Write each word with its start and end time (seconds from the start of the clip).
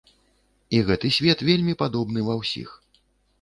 І 0.77 0.79
гэты 0.87 1.11
свет 1.17 1.43
вельмі 1.49 1.77
падобны 1.83 2.25
ва 2.31 2.39
ўсіх. 2.41 2.73